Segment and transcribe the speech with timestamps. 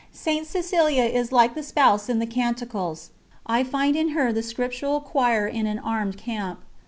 [0.11, 0.47] St.
[0.47, 3.11] Cecilia is like the Spouse in the Canticles.
[3.45, 6.61] I find in her the Scriptural "choir in an armed camp."